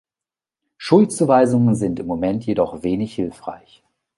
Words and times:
Schuldzuweisungen 0.77 1.75
sind 1.75 1.99
im 1.99 2.07
Moment 2.07 2.43
jedoch 2.47 2.81
wenig 2.81 3.13
hilfreich. 3.13 3.83